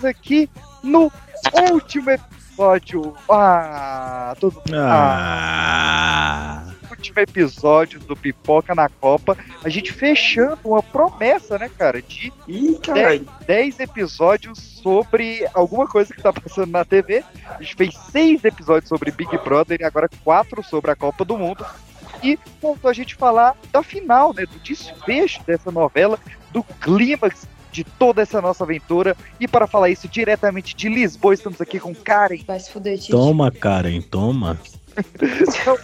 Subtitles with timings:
[0.00, 0.48] Estamos aqui
[0.82, 1.12] no
[1.70, 3.14] último episódio.
[3.30, 6.64] Ah, todo Ah.
[6.90, 9.36] último episódio do Pipoca na Copa.
[9.62, 13.26] A gente fechando uma promessa, né, cara, de Ih, caralho.
[13.46, 17.22] 10 episódios sobre alguma coisa que tá passando na TV.
[17.46, 21.36] A gente fez seis episódios sobre Big Brother e agora quatro sobre a Copa do
[21.36, 21.64] Mundo.
[22.22, 24.44] E faltou a gente falar da final, né?
[24.46, 26.18] Do desfecho dessa novela,
[26.52, 29.16] do clímax de toda essa nossa aventura.
[29.38, 32.40] E para falar isso diretamente de Lisboa, estamos aqui com Karen.
[32.46, 33.12] Vai se fuder, Tite.
[33.12, 34.58] Toma, Karen, toma.
[35.66, 35.78] Não,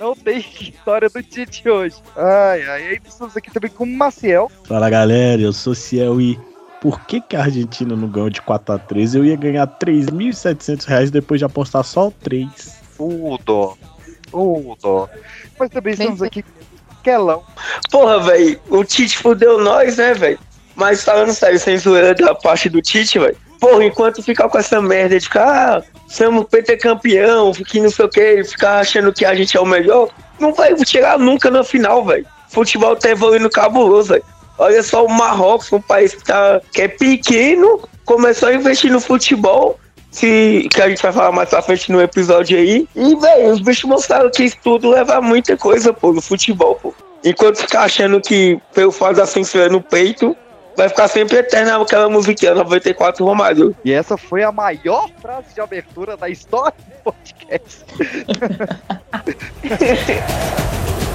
[0.00, 1.96] não tem história do Tite hoje.
[2.16, 4.50] Ai, ai, aí estamos aqui também com o Maciel.
[4.64, 6.38] Fala galera, eu sou Ciel e
[6.80, 9.14] por que, que a Argentina não ganhou de 4x3?
[9.14, 12.82] Eu ia ganhar 3.700 reais depois de apostar só o 3.
[12.98, 13.76] O dó.
[14.32, 15.08] O dó.
[15.58, 16.50] Mas também estamos aqui com
[17.04, 17.44] Kelão.
[17.88, 20.38] Porra, velho, o Tite fudeu nós, né, velho?
[20.74, 23.36] Mas falando sério, sem zoeira da parte do Tite, velho.
[23.60, 28.04] Porra, enquanto ficar com essa merda de ficar, ah, somos PT campeão, que não sei
[28.04, 30.08] o que, ficar achando que a gente é o melhor,
[30.40, 32.26] não vai chegar nunca na final, velho.
[32.48, 34.24] Futebol tá evoluindo cabuloso, velho.
[34.58, 39.00] Olha só o Marrocos, um país que, tá, que é pequeno, começou a investir no
[39.00, 39.78] futebol,
[40.10, 42.86] se, que a gente vai falar mais pra frente no episódio aí.
[42.94, 46.74] E, velho, os bichos mostraram que isso tudo leva a muita coisa, pô, no futebol,
[46.82, 46.94] pô.
[47.24, 50.36] Enquanto ficar achando que pelo fato da censura no peito,
[50.76, 53.74] vai ficar sempre eterna aquela musiquinha 94 Romário.
[53.84, 57.84] E essa foi a maior frase de abertura da história do podcast.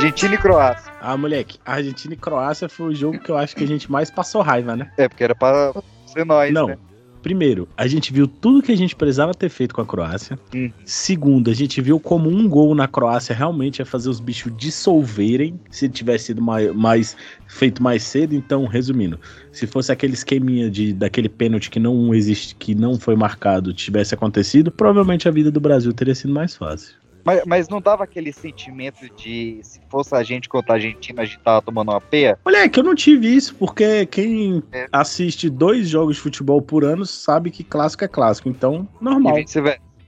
[0.00, 0.92] Argentina e Croácia.
[0.98, 4.10] Ah, moleque, Argentina e Croácia foi o jogo que eu acho que a gente mais
[4.10, 4.90] passou raiva, né?
[4.96, 5.74] É, porque era pra
[6.06, 6.68] ser nós, Não.
[6.68, 6.78] né?
[7.22, 10.38] Primeiro, a gente viu tudo que a gente precisava ter feito com a Croácia.
[10.54, 10.70] Hum.
[10.86, 15.60] Segundo, a gente viu como um gol na Croácia realmente ia fazer os bichos dissolverem
[15.70, 17.14] se tivesse sido mais, mais-
[17.46, 18.34] feito mais cedo.
[18.34, 19.20] Então, resumindo,
[19.52, 24.14] se fosse aquele esqueminha de daquele pênalti que não existe, que não foi marcado, tivesse
[24.14, 26.94] acontecido, provavelmente a vida do Brasil teria sido mais fácil.
[27.24, 31.24] Mas, mas não dava aquele sentimento de se fosse a gente contra a Argentina, a
[31.24, 32.38] gente tava tomando uma peia?
[32.44, 34.86] Moleque, eu não tive isso, porque quem É.
[34.92, 38.48] assiste dois jogos de futebol por ano sabe que clássico é clássico.
[38.48, 39.34] Então, normal.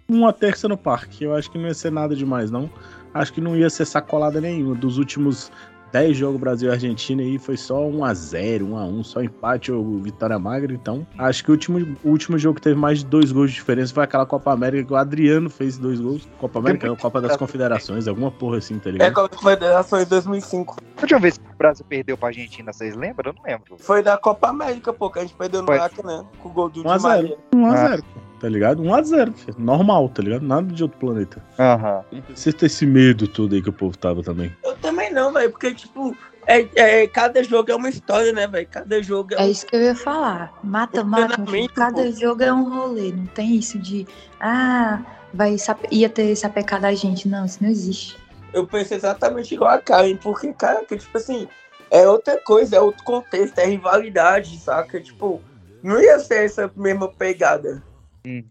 [0.08, 1.24] uma terça no parque.
[1.24, 2.70] Eu acho que não ia ser nada demais, não.
[3.14, 4.74] Acho que não ia ser sacolada nenhuma.
[4.74, 5.50] Dos últimos
[5.92, 10.72] 10 jogos Brasil e Argentina aí foi só 1x0, 1x1, só empate ou vitória magra.
[10.72, 13.56] Então, acho que o último, o último jogo que teve mais de dois gols de
[13.56, 16.26] diferença foi aquela Copa América que o Adriano fez dois gols.
[16.38, 19.12] Copa América, não, Copa das Confederações, alguma porra assim, tá É ligado?
[19.14, 20.76] com a Confederação em 2005.
[20.96, 23.32] A última vez que o Brasil perdeu pra Argentina, vocês lembram?
[23.32, 23.76] Eu não lembro.
[23.78, 25.76] Foi da Copa América, pô, que a gente perdeu no Foi.
[25.76, 27.12] Maracanã, com o gol do 1 a Di 0.
[27.14, 27.38] Maria.
[27.54, 28.04] 1x0,
[28.42, 28.82] tá ligado?
[28.82, 29.56] 1x0, filho.
[29.58, 30.42] normal, tá ligado?
[30.42, 31.40] Nada de outro planeta.
[31.58, 32.04] Aham.
[32.12, 34.54] Não precisa ter esse medo todo aí que o povo tava também.
[34.64, 36.14] Eu também não, velho, porque, tipo,
[36.46, 38.66] é, é- cada jogo é uma história, né, velho?
[38.68, 39.50] Cada jogo é, É um...
[39.50, 40.52] isso que eu ia falar.
[40.58, 41.08] Filho.
[41.36, 42.10] treinamento, cada pô.
[42.10, 43.12] jogo é um rolê.
[43.12, 44.06] Não tem isso de,
[44.40, 45.00] ah,
[45.32, 47.28] vai sape- ia ter sapecado a gente.
[47.28, 48.16] Não, isso não existe.
[48.52, 51.46] Eu penso exatamente igual a Karen, porque, cara, que, tipo assim,
[51.90, 55.00] é outra coisa, é outro contexto, é rivalidade, saca?
[55.00, 55.40] Tipo,
[55.82, 57.82] não ia ser essa mesma pegada.
[58.26, 58.44] Uhum.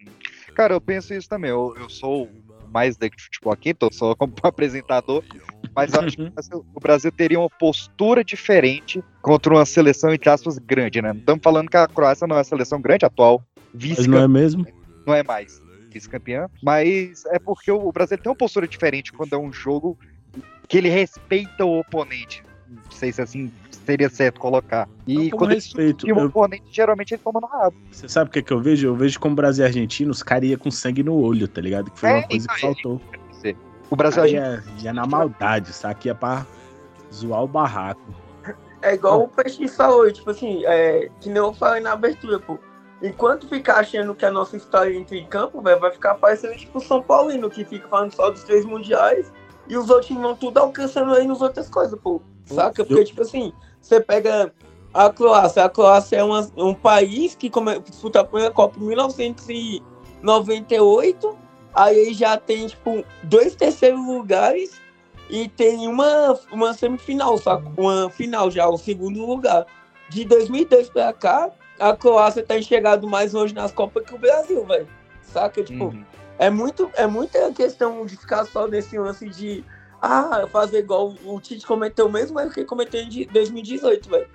[0.56, 1.50] Cara, eu penso isso também.
[1.50, 2.30] Eu, eu sou
[2.70, 5.24] mais daqui de futebol aqui, tô só como apresentador.
[5.76, 10.30] Mas acho que o Brasil- o Brasil teria uma postura diferente contra uma seleção, entre
[10.30, 11.14] aspas, grande, né?
[11.14, 13.42] Não estamos falando que a Croácia não é uma seleção grande, atual
[13.73, 14.66] Mas não é mesmo?
[15.06, 15.62] não é mais
[15.94, 19.97] vice-campeã, mas é porque o Brasil tem uma postura diferente quando é um jogo
[20.68, 22.44] que ele respeita o oponente.
[22.72, 23.52] Não sei se assim
[23.85, 24.88] seria certo colocar.
[25.08, 27.76] E Com quando ele respeito, e o eu- oponente, geralmente ele toma no rabo.
[27.91, 28.88] Você sabe o que, que eu vejo?
[28.88, 31.91] Eu vejo como Brasil e Argentina, os caras iam com sangue no olho, tá ligado?
[31.91, 33.02] Que foi É, uma coisa que então, é- faltou.
[33.90, 36.08] O Brasil, a Aí é, já na maldade, sabe?
[36.09, 36.46] é pra
[37.14, 38.02] zoar o barraco.
[38.82, 42.58] É igual o Peixe falou, tipo assim, é, que nem eu falei na abertura, pô.
[43.03, 46.78] Enquanto ficar achando que a nossa história entra em campo, velho, vai ficar parecendo tipo
[46.78, 49.32] o São Paulino, que fica falando só dos três mundiais
[49.68, 52.22] e os outros vão tudo alcançando aí nas outras coisas, pô.
[52.56, 52.84] Saca?
[52.86, 54.52] Porque, tipo assim, você pega
[54.94, 55.64] a Croácia.
[55.64, 61.38] A Croácia é uma- um país que come, disputa a primeira Copa em 1998.
[61.74, 64.82] Aí já tem, tipo, dois terceiros lugares
[65.30, 67.66] e tem uma, uma semifinal, saca?
[67.78, 69.66] Uma final já, o segundo lugar.
[70.09, 71.50] De 2002 pra cá,
[71.80, 74.88] a Croácia tá chegado mais longe nas Copas que o Brasil, velho.
[75.22, 75.64] Saca?
[75.64, 76.04] Tipo, Uhum.
[76.38, 79.64] É muito, é muita questão de ficar só nesse lance de
[80.02, 84.28] ah, fazer igual o Tite cometeu mesmo, mas o que cometeu em 2018, velho.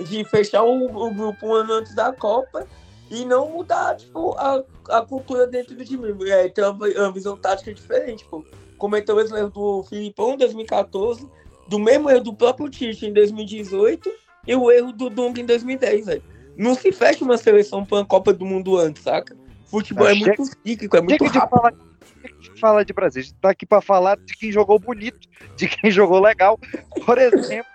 [0.00, 2.66] De fechar o, o, grupo um ano antes da Copa
[3.08, 6.12] e não mudar, tipo, a, a cultura dentro do time.
[6.28, 8.44] É, ter uma, uma visão tática diferente, pô.
[8.76, 11.30] Cometeu o mesmo erro do Filipão em 2014,
[11.68, 14.10] do mesmo erro do próprio Tite em 2018
[14.44, 16.22] e o erro do Dunga em 2010, velho.
[16.56, 19.36] Não se fecha uma seleção pra uma Copa do Mundo antes, saca?
[19.66, 21.91] Futebol é, é muito cíclico, é muito rápido.
[22.40, 25.28] De falar, fala de Brasil, a gente tá aqui para falar de quem jogou bonito,
[25.56, 26.58] de quem jogou legal.
[27.04, 27.70] Por exemplo,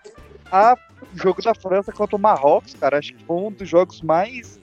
[0.51, 0.77] a
[1.13, 4.59] jogo da França contra o Marrocos, cara, acho que foi um dos jogos mais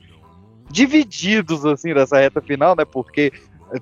[0.70, 2.84] divididos assim dessa reta final, né?
[2.84, 3.32] Porque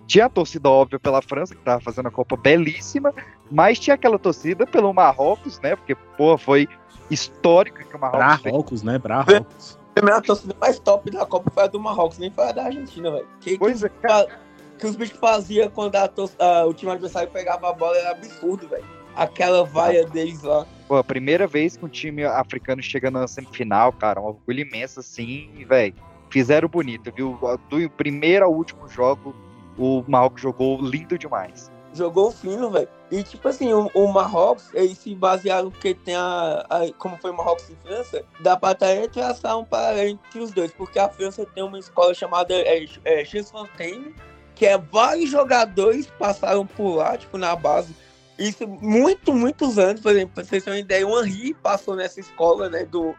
[0.07, 3.15] tinha a torcida óbvia pela França, que tava fazendo a Copa belíssima,
[3.51, 5.77] mas tinha aquela torcida pelo Marrocos, né?
[5.77, 6.69] Porque, pô, foi
[7.11, 9.01] histórico que o Marrocos Marrocos, né?
[9.03, 9.79] Marrocos.
[9.95, 13.11] A torcida mais top da Copa foi a do Marrocos, nem foi a da Argentina,
[13.11, 13.27] velho.
[13.59, 14.41] Pois que, é, cara.
[14.83, 18.67] Que os bichos faziam quando a, a, o time adversário pegava a bola era absurdo,
[18.67, 18.85] velho.
[19.15, 20.67] Aquela vaia deles lá.
[20.89, 24.99] Pô, a primeira vez que um time africano chega na semifinal, cara, um orgulho imenso
[24.99, 25.95] assim, velho.
[26.31, 27.39] Fizeram bonito, viu?
[27.69, 29.33] Do primeiro ao último jogo,
[29.79, 32.89] o Marrocos jogou lindo demais jogou fino, velho.
[33.11, 37.31] E tipo assim, o, o, Marrocos, eles se basearam porque tem a, a, Como foi
[37.31, 41.09] o Marrocos e França, dá pra até traçar um paralelo entre os dois, porque a
[41.09, 44.15] França tem uma escola chamada é, é, X-Fontaine,
[44.55, 47.95] que é vários jogadores passaram por lá, tipo, na base.
[48.39, 52.21] Isso muito, muitos anos, por exemplo, pra vocês terem uma ideia, o Henri passou nessa
[52.21, 53.15] escola, né, do,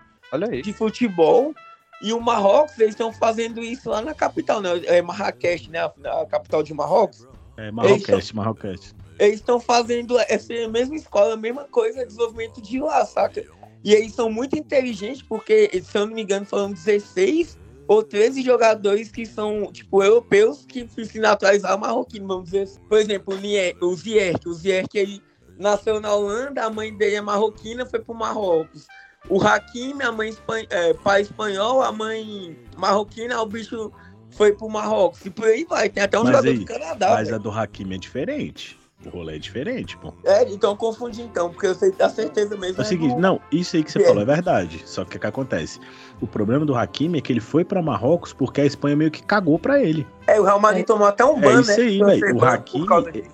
[0.62, 1.54] de futebol.
[2.02, 4.70] E o Marrocos, eles estão fazendo isso lá na capital, né?
[4.86, 5.80] É Marrakech, né?
[5.80, 7.26] A, capital de Marrocos.
[7.56, 8.94] É, Marroquete, Marroquete.
[9.18, 13.46] Eles estão fazendo essa mesma escola, a mesma coisa, desenvolvimento de lá, saca?
[13.84, 17.58] E eles são muito inteligentes, porque, se eu não me engano, foram 16
[17.88, 22.80] ou 13 jogadores que são, tipo, europeus que se naturalizaram marroquinos, vamos dizer assim.
[22.88, 23.36] Por exemplo,
[23.82, 24.48] o Zierk.
[24.48, 25.22] O Zierk, ele
[25.58, 28.88] nasceu na Holanda, a mãe dele é marroquina, foi pro Marrocos.
[29.30, 30.36] O Hakim, a mãe
[30.70, 33.92] é, pai espanhol, a mãe marroquina, o bicho
[34.32, 35.90] foi pro Marrocos e por aí vai.
[35.90, 37.10] Tem até um mas jogador aí, do Canadá.
[37.12, 37.36] Mas véio.
[37.36, 38.78] a do Hakimi é diferente.
[39.06, 40.14] O rolê é diferente, pô.
[40.24, 42.82] É, então confundi então, porque eu sei da certeza mesmo.
[42.82, 44.06] É o seguinte, não, isso aí que você é.
[44.06, 44.82] falou é verdade.
[44.86, 45.80] Só que o que acontece?
[46.22, 49.22] O problema do Hakimi é que ele foi pra Marrocos porque a Espanha meio que
[49.24, 50.08] cagou pra ele.
[50.28, 50.86] É, o Real Madrid é.
[50.86, 52.18] tomou até um ban, é isso aí, né?
[52.18, 52.38] velho.
[52.38, 52.88] O Hakimi,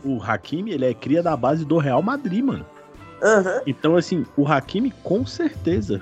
[0.03, 2.65] o Hakimi, ele é cria da base do Real Madrid, mano.
[3.21, 3.61] Uhum.
[3.67, 6.01] Então, assim, o Hakimi com certeza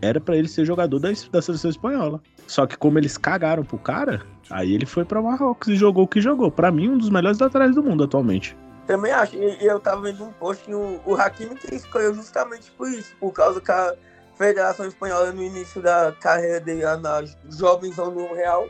[0.00, 2.20] era para ele ser jogador da, da seleção espanhola.
[2.46, 6.08] Só que como eles cagaram pro cara, Aí ele foi para Marrocos e jogou o
[6.08, 6.50] que jogou.
[6.50, 8.56] Para mim, um dos melhores laterais do mundo atualmente.
[8.88, 9.36] Também acho.
[9.36, 13.32] E eu tava vendo um post o, o Hakimi que escolheu justamente por isso, por
[13.32, 13.94] causa que a
[14.38, 18.66] Federação Espanhola no início da carreira dele na jovens ou no Real,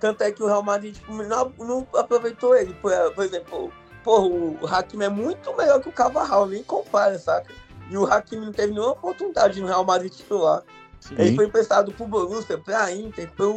[0.00, 2.72] tanto é que o Real Madrid tipo, não, não aproveitou ele.
[2.80, 3.70] Por, por exemplo,
[4.02, 7.52] porra, o Hakimi é muito melhor que o Cavarral, nem compara, saca?
[7.90, 10.62] E o Hakimi não teve nenhuma oportunidade no Real Madrid titular.
[10.98, 11.14] Sim.
[11.18, 13.54] Ele foi emprestado pro Borussia, pra Inter, pro...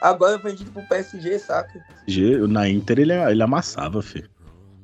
[0.00, 1.84] agora vendido pro PSG, saca?
[2.46, 4.37] Na Inter ele, ele amassava, filho.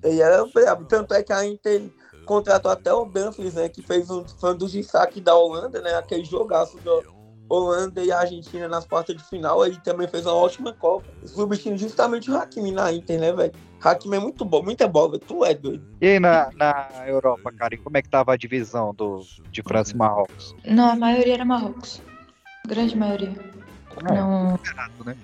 [0.04, 0.84] Ele era brabo.
[0.84, 1.90] Tanto é que a Inter
[2.26, 3.68] contratou até o Dumfries, né?
[3.68, 5.94] Que fez um fã do destaque da Holanda, né?
[5.94, 7.02] Aquele jogaço do
[7.48, 9.64] Holanda e Argentina nas quartas de final.
[9.64, 11.06] Ele também fez uma ótima Copa.
[11.24, 13.52] Substituindo justamente o Hakimi na Inter, né, velho?
[13.82, 15.86] Hakimi é muito bom, muita bola, tu é doido.
[16.00, 19.20] E aí na, na Europa, cara, e como é que tava a divisão do,
[19.50, 20.54] de França e Marrocos?
[20.64, 22.00] Não, a maioria era Marrocos.
[22.66, 23.34] Grande maioria.
[24.08, 24.58] É, não.
[25.04, 25.16] Né?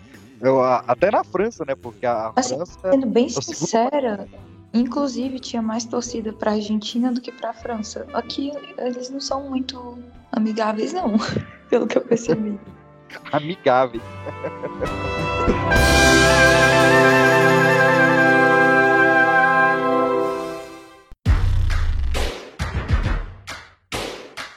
[0.42, 1.75] Eu, até na França, né?
[1.75, 2.78] Porque a assim, França.
[2.90, 4.28] Sendo bem é sincera,
[4.72, 8.06] inclusive tinha mais torcida pra Argentina do que pra França.
[8.12, 9.98] Aqui eles não são muito
[10.32, 11.16] amigáveis, não,
[11.68, 12.58] pelo que eu percebi.
[13.32, 14.02] amigáveis.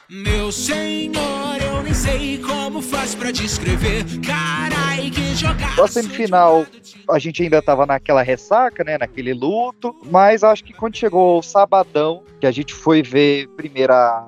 [0.08, 0.83] Meu senhor,
[2.74, 4.04] como faz pra descrever.
[4.26, 5.76] Carai, que jogar.
[5.76, 6.66] Na semifinal,
[7.08, 8.98] a gente ainda tava naquela ressaca, né?
[8.98, 9.94] Naquele luto.
[10.10, 14.26] Mas acho que quando chegou o sabadão, que a gente foi ver primeira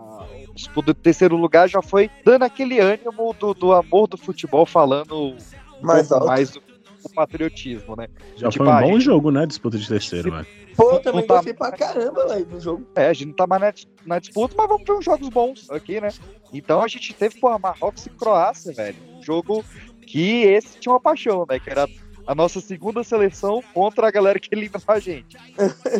[0.54, 5.36] disputa do terceiro lugar, já foi dando aquele ânimo do, do amor do futebol, falando
[5.82, 6.62] mais, um mais do,
[7.08, 8.08] do patriotismo, né?
[8.36, 9.04] Já tipo, foi um bom gente...
[9.04, 9.46] jogo, né?
[9.46, 10.46] Disputa de terceiro, né?
[10.76, 11.36] Pô, também tá...
[11.36, 12.86] gostei pra caramba, velho, do jogo.
[12.94, 13.72] É, a gente não tá mais na,
[14.04, 16.10] na, disputa, mas vamos ver uns jogos bons aqui, né?
[16.52, 18.96] Então a gente teve, pô, Marrocos e Croácia, velho.
[19.16, 19.64] Um jogo
[20.06, 21.58] que esse tinha uma paixão, né?
[21.58, 21.88] Que era
[22.26, 25.36] a nossa segunda seleção contra a galera que eliminou a gente.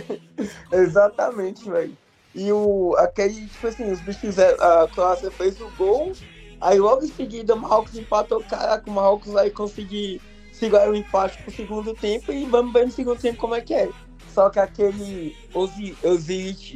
[0.73, 1.97] Exatamente, velho.
[2.35, 6.13] E o, aquele, tipo assim, os bichos fizeram, a Croácia fez o gol,
[6.61, 10.21] aí logo em seguida o Marrocos empatou, caraca, o Marrocos aí conseguir
[10.59, 13.75] segurar o empate pro segundo tempo e vamos ver no segundo tempo como é que
[13.75, 13.89] é.
[14.33, 15.97] só que aquele Ozil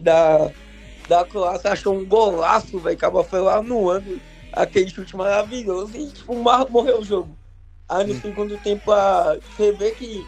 [0.02, 0.50] da,
[1.08, 2.96] da Croácia achou um golaço, velho.
[2.96, 4.20] Acaba foi lá no ângulo,
[4.52, 7.36] aquele chute maravilhoso e, tipo, morreu o jogo.
[7.88, 10.26] Aí no segundo tempo, a, você vê que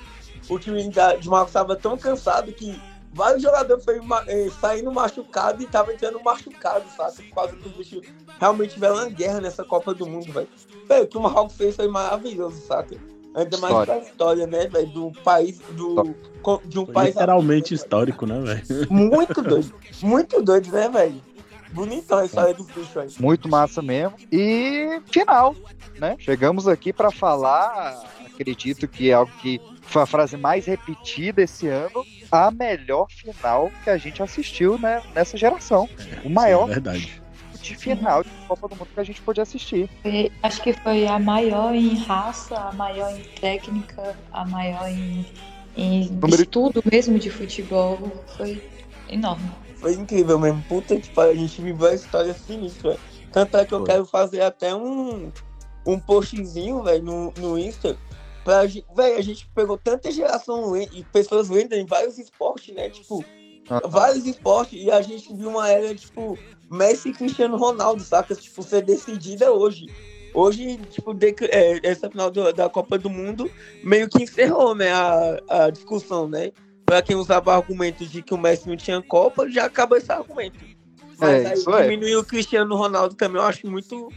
[0.49, 2.81] o time da, de Marcos estava tão cansado que
[3.15, 7.23] vários jogadores foram ma- eh, saindo machucados e tava entrando machucado, sabe?
[7.23, 8.03] Por causa que os bichos
[8.41, 10.49] realmente tiveram uma guerra nessa Copa do Mundo, velho.
[10.89, 12.97] Velho, o que o Marrocos fez foi maravilhoso, saca?
[13.35, 13.95] Ainda mais História.
[13.95, 14.87] pra história, né, velho?
[14.89, 16.15] Do país, do,
[16.67, 18.87] de um país Literalmente histórico, né, velho?
[18.93, 19.75] muito doido.
[20.03, 21.21] Muito doido, né, velho?
[21.73, 23.09] Bonitão a história dos bichos aí.
[23.19, 24.15] Muito massa mesmo.
[24.31, 25.57] E final,
[25.99, 26.17] né?
[26.19, 31.69] Chegamos aqui para falar, acredito que é algo que foi a frase mais repetida esse
[31.69, 35.89] ano, a melhor final que a gente assistiu, né, nessa geração.
[36.25, 37.22] O maior É verdade.
[37.63, 39.89] De final de Copa do Mundo que a gente pôde assistir.
[40.03, 45.25] Foi- acho que foi a maior em raça, a maior em técnica, a maior em,
[45.77, 47.99] em Número- estudo mesmo de futebol.
[48.37, 48.63] Foi
[49.09, 49.51] enorme.
[49.77, 50.63] Foi incrível mesmo.
[50.69, 52.99] Puta que pariu, a gente viveu a história sinistra.
[53.33, 53.87] Tanto é que eu Foi.
[53.87, 55.33] quero fazer até um,
[55.87, 57.97] um postzinho, velho, no, no Insta.
[58.45, 62.91] Pra, velho, a gente pegou tanta geração e pessoas lendas em vários esportes, né?
[62.91, 63.25] Tipo,
[63.89, 66.37] vários esportes e a gente viu uma era, tipo,
[66.73, 68.35] Messi e Cristiano Ronaldo, saca?
[68.35, 69.87] Tipo, ser decidida hoje.
[70.35, 73.51] Hoje, tipo, de- é, essa final do- da Copa do Mundo
[73.85, 76.51] meio que encerrou, né, a, a discussão, né?
[76.87, 80.59] Pra quem usava argumentos de que o Messi não tinha Copa, já acabou esse argumento.
[81.19, 81.83] Mas É, aí é.
[81.83, 84.09] diminuir o Cristiano Ronaldo também eu acho muito,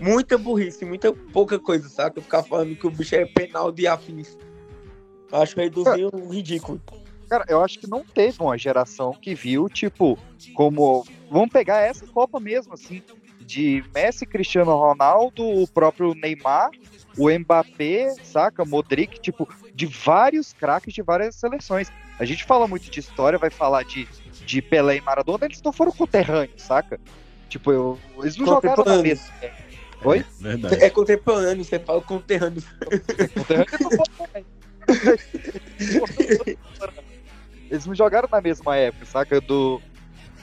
[0.00, 2.20] muita burrice, muita pouca coisa, saca?
[2.20, 4.36] Ficar falando que o bicho é penal de afins.
[5.32, 6.80] Eu acho reduzir um ridículo.
[7.32, 10.18] Cara, eu acho que não teve uma geração que viu, tipo,
[10.52, 11.02] como.
[11.30, 13.02] Vamos pegar essa Copa mesmo, assim,
[13.40, 16.68] de Messi, Cristiano Ronaldo, o próprio Neymar,
[17.16, 18.66] o Mbappé, saca?
[18.66, 21.90] Modric, tipo, de vários craques de várias seleções.
[22.18, 24.06] A gente fala muito de história, vai falar de,
[24.44, 27.00] de Pelé e Maradona, eles não foram conterrâneos, saca?
[27.48, 29.32] Tipo, eu- eles não jogaram na mesma.
[30.04, 30.22] Oi?
[30.38, 30.84] Verdade.
[30.84, 32.62] É contemporâneo, você fala conterrâneo.
[33.34, 34.44] Conterrâneos não foram também.
[37.72, 39.40] Eles não jogaram na mesma época, saca?
[39.40, 39.80] Do,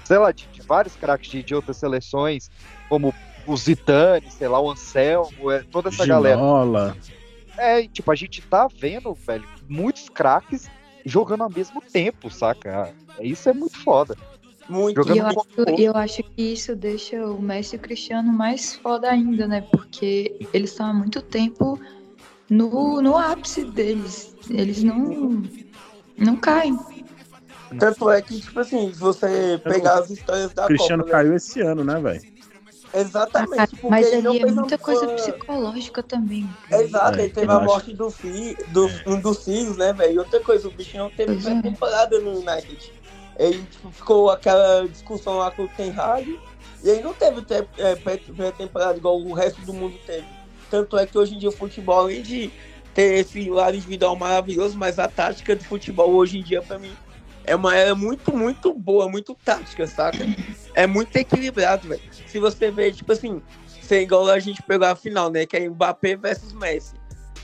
[0.03, 2.49] sei lá, de, de vários craques de, de outras seleções,
[2.89, 3.13] como
[3.45, 6.37] o Zidane, sei lá, o Anselmo, é, toda essa galera.
[6.37, 6.97] Ginola.
[7.55, 10.67] É, e, tipo, a gente tá vendo, velho, muitos craques
[11.05, 12.91] jogando ao mesmo tempo, saca?
[13.19, 14.17] É, Isso é muito foda.
[14.67, 14.99] Muito.
[15.13, 15.45] E eu, acho,
[15.77, 19.61] eu acho que isso deixa o Messi e o Cristiano mais foda ainda, né?
[19.61, 21.79] Porque eles estão há muito tempo
[22.49, 24.35] no, no ápice deles.
[24.49, 25.43] Eles não,
[26.17, 26.77] não caem.
[27.77, 31.23] Tanto é que, tipo assim, se você pegar as histórias da O Cristiano Copa, né?
[31.23, 32.21] caiu esse ano, né, velho?
[32.93, 33.75] Exatamente.
[33.75, 36.49] porque Mas ele não ali é muita coisa psicológica também.
[36.71, 40.13] Exato, É, ele teve a morte do filho, do, um dos filhos, né, velho?
[40.13, 41.51] E outra coisa, o bichinho teve Pois é.
[41.51, 42.91] pré-temporada no United.
[43.37, 46.39] Ele tipo, ficou aquela discussão lá com o Ten Hag,
[46.83, 47.45] e aí não teve
[47.77, 50.25] é, pré- pré-temporada igual o resto do mundo teve.
[50.69, 52.51] Tanto é que hoje em dia o futebol, além de
[52.93, 56.91] ter esse lado individual maravilhoso, mas a tática de futebol hoje em dia, pra mim,
[57.43, 60.19] é uma era muito, muito boa, muito tática, saca?
[60.73, 62.01] É muito equilibrado, velho.
[62.27, 63.41] Se você vê, tipo assim,
[63.81, 65.45] ser igual a gente pegou a final, né?
[65.45, 66.93] Que é Mbappé versus Messi.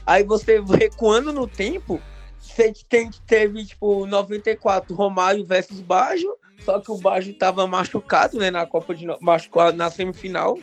[0.06, 2.00] Aí você recuando no tempo,
[2.40, 8.52] você tem, teve, tipo, 94, Romário versus Baggio, só que o Baggio tava machucado, né,
[8.52, 9.08] na Copa de...
[9.20, 10.58] Machucado na semifinal.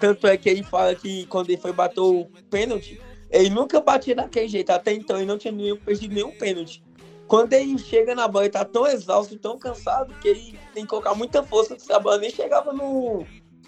[0.00, 4.14] Tanto é que ele fala que quando ele foi bater o pênalti, ele nunca batia
[4.14, 6.82] daquele jeito, até então ele não tinha nenhum, perdido nenhum pênalti.
[7.30, 10.88] Quando ele chega na bola, ele tá tão exausto, tão cansado, que ele tem que
[10.90, 13.24] colocar muita força, se a bola nem chegava no,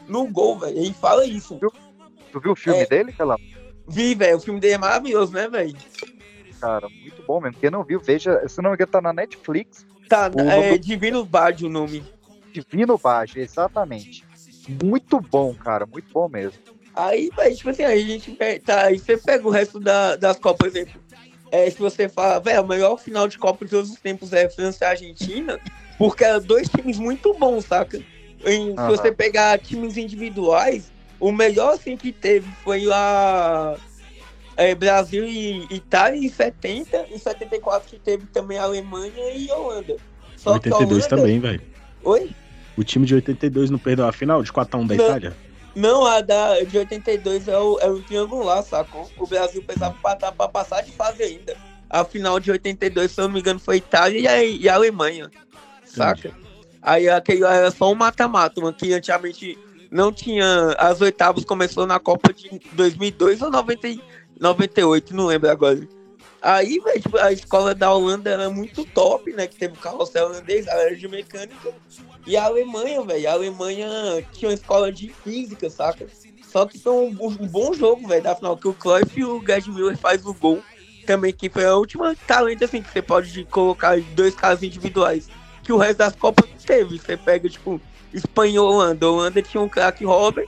[0.08, 0.76] no gol, velho.
[0.76, 1.60] Ele fala isso.
[2.32, 2.86] Tu viu o filme É.
[2.86, 3.38] dele, Calão?
[3.86, 5.76] Vi, velho, o filme dele é maravilhoso, né, velho?
[6.60, 7.60] Cara, muito bom mesmo.
[7.60, 8.42] Quem não viu, veja.
[8.48, 9.86] Se não me engano, tá na Netflix.
[10.08, 12.04] Tá, O é nome- Divino Bard o nome.
[12.52, 14.24] Divino Baixo, exatamente.
[14.82, 15.86] Muito bom, cara.
[15.86, 16.58] Muito bom mesmo.
[16.94, 20.36] Aí, velho, tipo assim, aí a gente tá, aí você pega o resto da, das
[20.38, 21.00] Copas, por exemplo.
[21.52, 24.48] É, se você fala, velho, o melhor final de Copa de todos os tempos é
[24.48, 25.60] França e Argentina,
[25.98, 28.00] porque eram dois times muito bons, saca?
[28.44, 28.90] Em- Aham.
[28.90, 30.90] Se você pegar times individuais,
[31.20, 33.76] o melhor que teve foi lá
[34.56, 39.96] é, Brasil e Itália em 70, em 74 que teve também Alemanha e Holanda.
[40.38, 41.62] Só que a 82 Holanda- também, velho.
[42.02, 42.30] Oi?
[42.78, 45.04] O time de 82 não perdeu a final de 4x1 da Não.
[45.04, 45.36] Itália?
[45.74, 49.10] Não, a da, de 82 é o, é o triangular, sacou?
[49.16, 51.56] O Brasil precisava passar pra passar de fase ainda.
[51.88, 54.74] A final de 82, se eu não me engano, foi Itália e a, e a
[54.74, 55.30] Alemanha.
[55.84, 56.32] Saca?
[56.80, 59.58] Aí aquele era só um mata-mata, uma que antigamente
[59.90, 60.74] não tinha.
[60.78, 64.02] As oitavas começou na Copa de 2002 ou 90, e-
[64.40, 65.86] 98, não lembro agora.
[66.42, 69.46] Aí, velho, tipo, a escola da Holanda era muito top, né?
[69.46, 71.72] Que teve o carrossel holandês, a área de mecânica.
[72.26, 73.88] E a Alemanha, velho, a Alemanha
[74.32, 76.04] tinha uma escola de física, saca?
[76.42, 79.40] Só que foi um, um bom jogo, velho, da final, que o Cruyff e o
[79.44, 80.60] Gerd Müller faz o gol.
[81.06, 85.28] Também que foi a última talento, assim, que você pode colocar dois casos individuais.
[85.62, 86.98] Que o resto das Copas não teve.
[86.98, 87.80] Você pega, tipo,
[88.12, 89.06] Espanha e Holanda.
[89.06, 90.46] A Holanda tinha um craque Robin,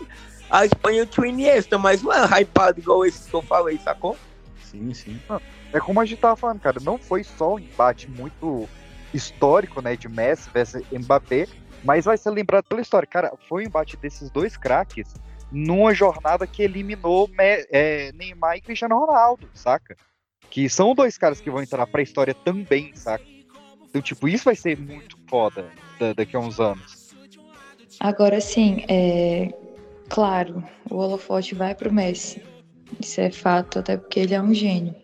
[0.50, 4.16] a Espanha tinha o Iniesta, mas não é hypado igual esse que eu falei, sacou?
[4.62, 5.20] Sim, sim.
[5.74, 8.68] É como a gente tava falando, cara, não foi só um embate muito
[9.12, 11.48] histórico, né, de Messi versus Mbappé,
[11.82, 13.08] mas vai ser lembrado pela história.
[13.08, 15.12] Cara, foi um embate desses dois craques
[15.50, 19.96] numa jornada que eliminou é, Neymar e Cristiano Ronaldo, saca?
[20.48, 23.24] Que são dois caras que vão entrar pra história também, saca?
[23.88, 25.66] Então, tipo, isso vai ser muito foda
[25.98, 27.14] da- daqui a uns anos.
[27.98, 29.52] Agora sim, é
[30.08, 32.40] claro, o holofote vai pro Messi.
[33.00, 34.94] Isso é fato, até porque ele é um gênio.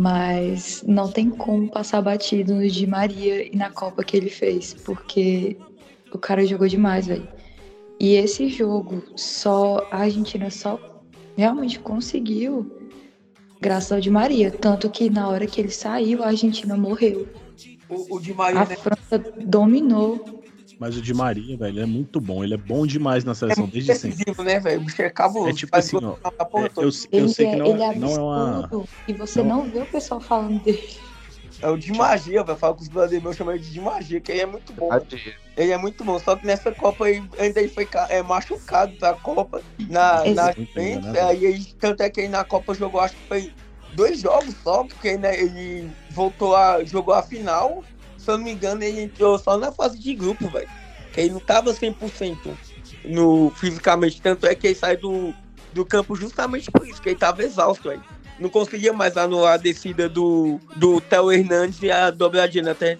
[0.00, 4.72] Mas não tem como passar batido no Di Maria e na Copa que ele fez,
[4.72, 5.56] porque
[6.12, 7.26] o cara jogou demais, velho.
[7.98, 11.02] E esse jogo, só a Argentina só
[11.36, 12.70] realmente conseguiu
[13.60, 17.26] graças ao Di Maria, tanto que na hora que ele saiu, a Argentina morreu.
[17.88, 18.76] O, o Di Maria, A né?
[18.76, 20.37] França dominou
[20.78, 22.44] Mas o Di Maria, velho, ele é muito bom.
[22.44, 24.10] Ele é bom demais na É seleção muito desde sempre.
[24.16, 24.80] decisivo, né, velho?
[24.80, 25.50] O bicho é cabuloso.
[25.50, 28.14] É tipo assim, ó, porra É, eu, eu sei é, que não, ele é- não
[28.14, 28.70] é uma.
[29.08, 30.80] e você não- não vê o pessoal falando dele.
[31.60, 32.56] É o de magia, velho.
[32.56, 34.88] Fala com os brasileiros meus, chamam ele de magia, que ele é muito bom.
[35.56, 36.16] Ele é muito bom.
[36.20, 39.60] Só que nessa Copa ele, ainda ele foi é, machucado pra Copa.
[39.88, 41.18] Na, na frente, enganado.
[41.28, 43.52] aí ele, tanto é que ele na Copa jogou, acho que foi
[43.94, 46.84] dois jogos só, porque né, ele voltou a.
[46.84, 47.82] jogou a final.
[48.28, 50.68] Se eu não me engano, ele entrou só na fase de grupo, velho.
[51.14, 52.36] Que ele não tava 100%
[53.06, 54.20] no, fisicamente.
[54.20, 55.32] Tanto é que ele sai do,
[55.72, 58.04] do campo justamente por isso, que ele tava exausto, velho.
[58.38, 62.98] Não conseguia mais anular a descida do, do Theo Hernandes e a dobradinha na Terra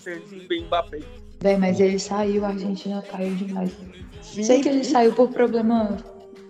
[0.51, 1.01] e Mbappé.
[1.43, 3.71] Véi, mas ele saiu, a Argentina caiu demais.
[4.23, 5.99] Sim, Sei que ele saiu por problema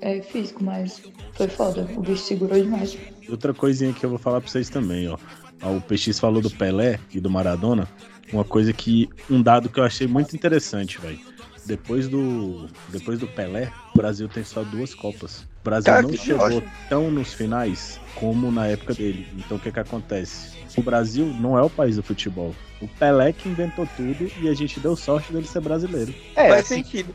[0.00, 1.02] é, físico, mas
[1.32, 1.84] foi foda.
[1.96, 2.96] O bicho segurou demais.
[3.28, 5.18] Outra coisinha que eu vou falar pra vocês também, ó.
[5.62, 7.88] Ó, O PX falou do Pelé e do Maradona.
[8.32, 9.08] Uma coisa que.
[9.30, 11.18] Um dado que eu achei muito interessante, velho.
[11.64, 12.68] Depois do.
[12.88, 15.46] Depois do Pelé, o Brasil tem só duas Copas.
[15.60, 19.26] O Brasil Cara, não chegou tão nos finais como na época dele.
[19.36, 20.56] Então o que que acontece?
[20.76, 22.54] O Brasil não é o país do futebol.
[22.80, 26.14] O Pelé que inventou tudo e a gente deu sorte dele ser brasileiro.
[26.36, 27.14] É, Faz assim, sentido.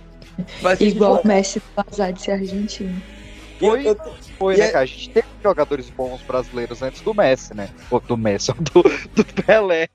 [0.62, 0.95] Faz sentido.
[0.95, 3.02] Igual o Messi azar de ser argentino.
[3.69, 3.97] Foi, Eu-
[4.38, 4.84] foi né, é- cara?
[4.84, 7.69] A gente teve jogadores bons brasileiros antes do Messi, né?
[7.89, 8.84] Ou do Messi, ou do,
[9.15, 9.88] do Pelé.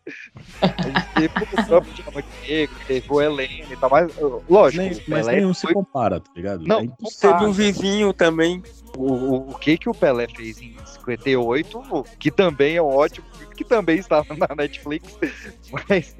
[0.61, 4.92] A gente teve o próprio Diamante teve o Helene e tal, mas, uh, lógico, Nem-
[4.92, 6.66] o mas nenhum se foi compara, tá ligado?
[6.66, 6.88] Não, É.
[7.20, 8.62] Teve um vizinho também.
[8.96, 13.26] o, o, o que que o Pelé fez em 58, que também é um ótimo,
[13.57, 15.16] que também estava na Netflix,
[15.88, 16.14] mas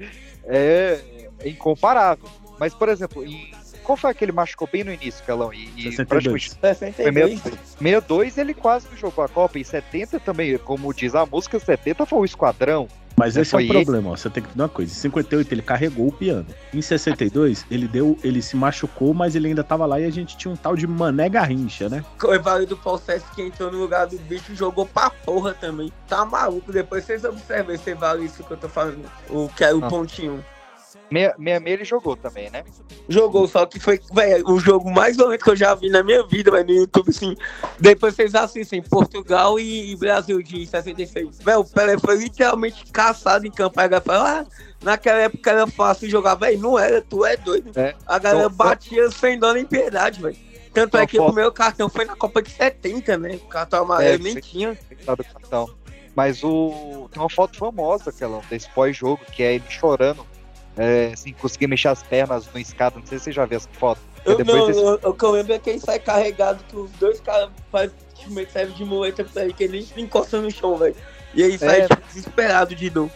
[0.45, 2.25] é, é incomparável.
[2.59, 3.51] Mas, por exemplo, em,
[3.89, 5.51] qual foi aquele que machucou bem no início, Calão?
[5.51, 6.05] E, e 62.
[6.05, 7.41] praticamente 62.
[7.41, 12.05] 62 ele quase não jogou a Copa, e 70 também, como diz a música, 70
[12.05, 12.87] foi o Esquadrão.
[13.17, 14.15] Mas esse é o problema, ó.
[14.15, 14.91] Você tem que entender uma coisa.
[14.93, 16.45] Em 58 ele carregou o piano.
[16.73, 20.37] Em 62 ele deu, ele se machucou, mas ele ainda tava lá e a gente
[20.37, 22.05] tinha um tal de Mané Garrincha, né?
[22.23, 25.91] O Evaldo Falsete que entrou no lugar do bicho jogou pra porra também.
[26.07, 26.71] Tá maluco.
[26.71, 29.03] Depois vocês observam esse Evaldo, isso que eu tô falando.
[29.29, 29.89] O que é o Ah.
[29.89, 30.45] pontinho.
[31.11, 32.63] Meia, meia meia ele jogou também, né?
[33.07, 36.23] Jogou, só que foi, velho, o jogo mais violento que eu já vi na minha
[36.25, 37.35] vida, velho, no YouTube, assim.
[37.79, 41.39] Depois vocês assistem Portugal e Brasil de 66.
[41.39, 43.79] Velho, o Pelé foi literalmente caçado em campo.
[43.79, 44.45] Aí a galera ah,
[44.83, 46.35] naquela época era fácil jogar.
[46.35, 47.71] Velho, não era, tu é doido.
[47.75, 47.95] É.
[48.05, 50.37] A galera Então, batia sem dó nem piedade, velho.
[50.73, 53.39] Tanto é que o primeiro cartão foi na Copa de 70, né?
[53.43, 54.41] O cartão amarelo É, nem sim.
[54.41, 54.77] tinha.
[55.05, 55.67] Cartão.
[56.15, 57.09] Mas o.
[57.11, 60.25] Tem uma foto famosa, aquela, desse pós-jogo, que é ele chorando,
[60.77, 62.97] é, sem conseguir mexer as pernas no escada.
[62.99, 64.01] Não sei se você já viu essa foto.
[64.25, 66.91] Eu, depois não, eu- o que eu lembro é que ele sai carregado, que os
[66.91, 70.95] dois caras fazem que serve de muleta pra ele, que ele encosta no chão, velho.
[71.33, 71.87] E aí sai É.
[71.87, 73.09] tipo, desesperado de dor.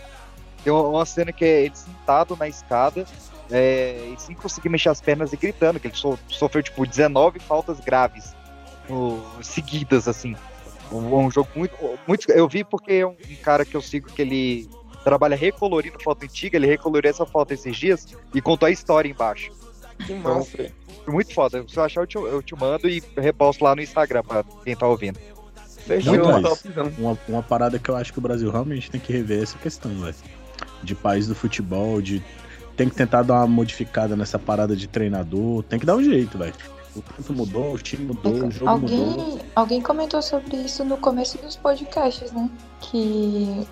[0.64, 3.06] Tem uma- uma cena que é ele sentado na escada
[3.52, 7.40] é, e sem conseguir mexer as pernas e gritando, que ele so- sofreu tipo 19
[7.40, 8.34] faltas graves
[8.90, 10.36] no- seguidas, assim.
[10.92, 11.76] Um, um jogo muito,
[12.08, 12.32] muito.
[12.32, 14.70] Eu vi porque é um, um cara que eu sigo que ele
[15.04, 19.52] trabalha recolorindo foto antiga, ele recoloriu essa foto esses dias e contou a história embaixo.
[20.06, 20.72] Que Então, massa.
[21.06, 21.64] Foi muito foda.
[21.68, 24.76] Se eu achar, eu te, eu te mando e reposto lá no Instagram pra quem
[24.76, 25.20] tá ouvindo.
[25.86, 26.14] Fechou.
[26.98, 29.92] Uma, uma parada que eu acho que o Brasil realmente tem que rever essa questão,
[30.00, 30.16] velho.
[30.82, 32.24] De país do futebol, de.
[32.78, 35.62] Tem que tentar dar uma modificada nessa parada de treinador.
[35.64, 36.54] Tem que dar um jeito, velho.
[36.96, 39.10] O tempo mudou, o time mudou, o jogo mudou.
[39.10, 42.50] Alguém, alguém comentou sobre isso no começo dos podcasts, né?
[42.80, 43.68] Que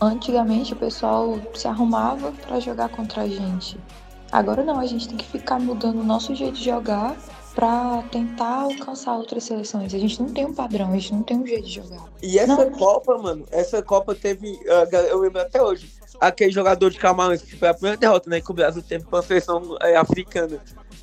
[0.00, 3.78] antigamente o pessoal se arrumava pra jogar contra a gente.
[4.32, 7.16] Agora não, a gente tem que ficar mudando o nosso jeito de jogar
[7.54, 9.92] pra tentar alcançar outras seleções.
[9.92, 12.04] A gente não tem um padrão, a gente não tem um jeito de jogar.
[12.22, 12.70] E essa Não.
[12.70, 14.58] Copa, mano, essa Copa teve.
[14.68, 15.90] ah, Eu lembro até hoje.
[16.20, 18.40] Aquele jogador de Camarões, que foi a primeira derrota, né?
[18.40, 20.58] Que o Brasil teve pra seleção eh, africana.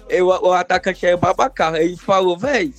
[0.08, 1.76] Eu, o atacante é Babacar.
[1.76, 2.74] Ele falou, velho,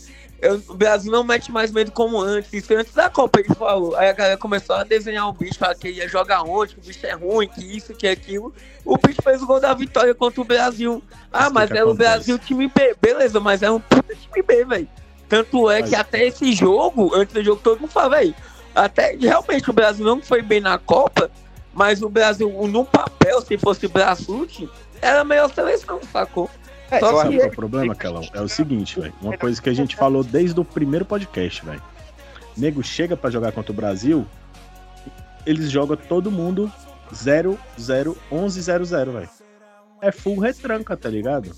[0.68, 2.53] o Brasil não mete mais medo como antes.
[2.53, 3.96] Isso foi antes da Copa, ele falou.
[3.96, 6.85] Aí a galera começou a desenhar o bicho, falar que ia jogar onde, que o
[6.85, 8.55] bicho é ruim, que isso, que aquilo.
[8.85, 11.03] O bicho fez o gol da vitória contra o Brasil.
[11.33, 12.09] Ah, Isso mas era o acontece.
[12.11, 12.96] Brasil time B.
[13.01, 14.88] Beleza, mas é um puta time B, velho.
[15.29, 18.35] Tanto é Mas- que até esse jogo, antes do jogo, todo mundo fala, velho.
[18.74, 21.31] Até realmente o Brasil não foi bem na Copa,
[21.74, 24.68] mas o Brasil, no papel, se fosse Braçute,
[25.03, 26.48] era a melhor seleção, sacou?
[26.90, 28.22] É, Só que- Sabe acho qual é o problema, Kelão?
[28.33, 29.14] É o seguinte, velho.
[29.20, 31.83] Uma coisa que a gente falou desde o primeiro podcast, velho.
[32.57, 34.27] Nego chega pra jogar contra o Brasil,
[35.46, 36.72] eles jogam todo mundo
[37.14, 39.29] 0, 0, 11, 0, 0, velho.
[40.01, 41.51] É full retranca, tá ligado?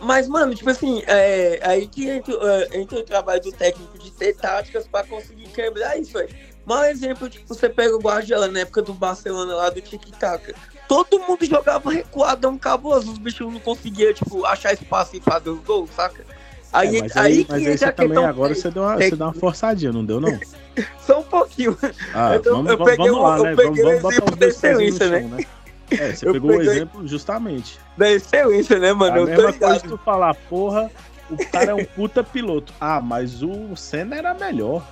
[0.00, 4.10] Mas, mano, tipo assim, é, aí que entra, é, entra o trabalho do técnico de
[4.12, 6.30] ter táticas pra conseguir quebrar isso, velho.
[6.64, 10.54] Mau exemplo, tipo, você pega o Guardiola na época do Barcelona lá do Tic Tac.
[10.90, 15.60] Todo mundo jogava recuadão cabuloso, os bichos não conseguiam, tipo, achar espaço e fazer os
[15.60, 16.24] gols, saca?
[16.72, 19.24] Aí, É, mas aí, aí, mas aí você também agora você deu, uma, você deu
[19.28, 20.36] uma forçadinha, não deu, não?
[21.06, 21.78] Só um pouquinho.
[22.12, 23.54] Ah, Então, vamos, eu vamos, peguei vamos o- lá, eu né?
[23.54, 25.44] peguei Vamos, o vamos botar exemplo da excelência, chão, né?
[25.92, 27.78] É, você Eu pegou o peguei- exemplo justamente.
[27.96, 29.12] Da excelência, né, mano?
[29.12, 29.82] a eu tô mesma coisa ligado.
[29.82, 30.90] que tu falar, porra,
[31.30, 32.72] o cara é um puta piloto.
[32.80, 34.84] Ah, mas o Senna era melhor.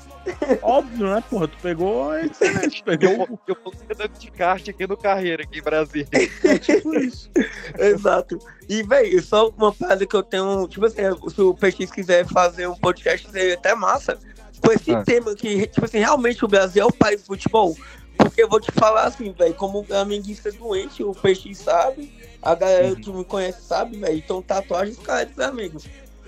[0.63, 1.49] Óbvio, né, porra?
[1.49, 5.59] Tu pegou a excelente, pegou Eu, eu tô andando de kart aqui no carreira, aqui
[5.59, 6.09] em Brasília.
[6.45, 7.31] o tipo isso.
[7.79, 8.39] Exato.
[8.69, 10.67] E, velho, só uma parada que eu tenho.
[10.69, 11.03] Tipo assim,
[11.35, 14.19] se o PX quiser fazer um podcast, seria até massa.
[14.61, 15.05] Com esse Ah.
[15.05, 17.77] tema que, tipo assim, realmente o Brasil é o país do futebol.
[18.17, 22.13] Porque eu vou te falar assim, velho, como flamenguista doente, o PX sabe,
[22.43, 24.17] a galera que me conhece sabe, velho.
[24.19, 25.79] Então, tatuagens, cara, de Flamengo.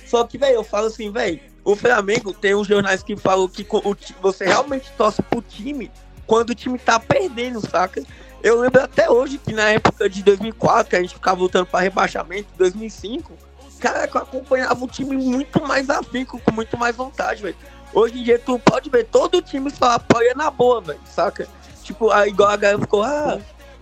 [0.06, 3.66] Só que, velho, eu falo assim, velho, o Flamengo tem uns jornais que falam que
[3.68, 5.90] o você realmente torce pro time
[6.26, 8.02] quando o time tá perdendo, saca?
[8.42, 11.80] Eu lembro até hoje que na época de 2004, que a gente ficava lutando para
[11.80, 13.32] rebaixamento, 2005,
[13.78, 17.56] cara, eu acompanhava o time muito mais afinco, com muito mais vontade, velho.
[17.92, 21.48] Hoje em dia tu pode ver, todo time só apoia na boa, velho, saca?
[21.82, 23.38] Tipo, igual a galera ficou, ah,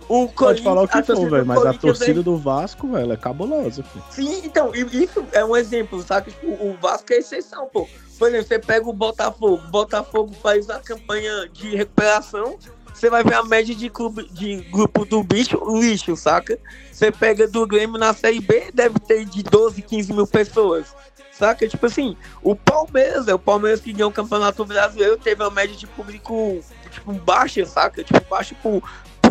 [0.09, 3.17] o Pode falar o que for, velho, mas a Corinthians torcida do Vasco, velho, é
[3.17, 4.03] cabulosa, filho.
[4.09, 6.31] Sim, então, isso é um exemplo, sabe?
[6.31, 7.87] Tipo, o Vasco é exceção, pô.
[8.17, 12.57] Por exemplo, você pega o Botafogo, o Botafogo faz a campanha de recuperação,
[12.91, 16.59] você vai ver a média de clube de grupo do bicho, lixo, saca?
[16.91, 20.87] Você pega do Grêmio na Série B, deve ter de 12, 15 mil pessoas.
[21.31, 21.65] Saca?
[21.65, 25.73] Tipo assim, o Palmeiras, é o Palmeiras que ganhou o Campeonato Brasileiro, teve uma média
[25.73, 26.59] de público,
[26.91, 28.03] tipo, baixa, saca?
[28.03, 28.83] Tipo, baixa por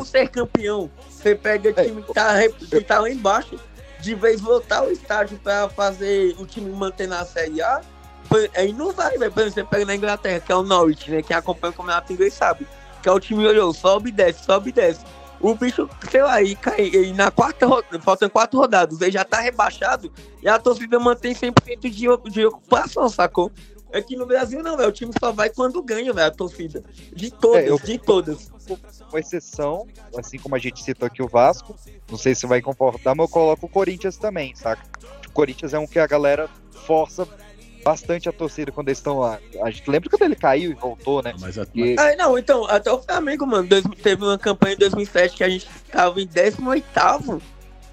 [0.08, 0.90] ser campeão.
[1.10, 3.58] Você pega time que tá, que tá lá embaixo,
[4.00, 7.80] de vez lotar o estádio pra fazer o time manter na Série A,
[8.54, 9.32] aí não vai, velho.
[9.32, 11.22] Por exemplo, você pega na Inglaterra, que é o Norwich, né?
[11.22, 12.66] Quem acompanha o campeonato inglês sabe.
[13.02, 15.00] Que é o time olhou, sobe e desce, sobe e desce.
[15.40, 19.24] O bicho, sei lá, e cai e na quarta rodada, faltam quatro rodadas, ele já
[19.24, 23.52] tá rebaixado e a torcida mantém 100% de, o- de ocupação, sacou?
[23.94, 24.88] Aqui no Brasil não, velho.
[24.88, 26.82] O time só vai quando ganha, velho, a torcida.
[27.14, 28.50] De todas, É, eu- de todas.
[29.10, 31.74] Com exceção, assim como a gente citou aqui o Vasco,
[32.10, 34.82] não sei se vai concordar, mas eu coloco o Corinthians também, saca?
[35.28, 36.48] O Corinthians é um que a galera
[36.86, 37.26] força
[37.84, 39.38] bastante a torcida quando eles estão lá.
[39.62, 41.32] A gente lembra quando ele caiu e voltou, né?
[41.40, 44.78] Mas, a- E- Ah, não, então, até o Flamengo, mano, dois- teve uma campanha em
[44.78, 47.40] 2007 que a gente tava em 18º,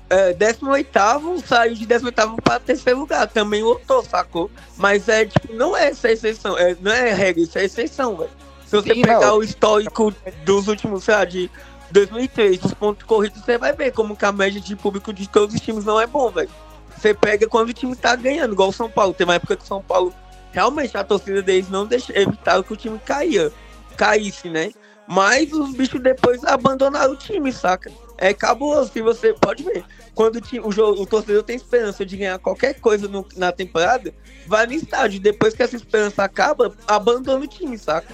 [0.09, 4.51] é, 18º, saiu de 18º para terceiro lugar, também lotou, sacou?
[4.75, 8.31] Mas é, tipo, não é essa exceção, é, não é regra, isso é exceção, velho.
[8.65, 9.37] Se você Sim, pegar não.
[9.37, 11.49] o histórico dos últimos, sei lá, de
[11.91, 15.55] 2003, dos pontos corridos, você vai ver como que a média de público de todos
[15.55, 16.49] os times não é bom, velho.
[16.97, 19.13] Você pega quando o time tá ganhando, igual o São Paulo.
[19.13, 20.13] Tem uma época que o São Paulo,
[20.51, 23.51] realmente, a torcida deles não deixa, evitava que o time caía,
[23.95, 24.71] caísse, né?
[25.07, 27.91] Mas os bichos depois abandonaram o time, saca?
[28.17, 29.85] É cabuloso, se você pode ver.
[30.15, 33.51] Quando o, time, o, jogo, o torcedor tem esperança de ganhar qualquer coisa no- na
[33.51, 34.11] temporada,
[34.47, 35.19] vai no estádio.
[35.19, 38.11] Depois que essa esperança acaba, abandona o time, saca?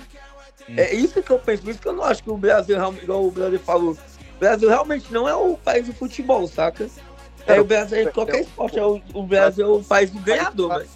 [0.78, 1.64] É isso que eu penso.
[1.64, 4.70] Por isso que eu não acho que o Brasil, igual o brother falou, o Brasil
[4.70, 6.88] realmente não é o país do futebol, saca?
[7.48, 10.70] É, o Brasil é qualquer esporte, é o, o Brasil é o país do ganhador,
[10.78, 10.90] velho.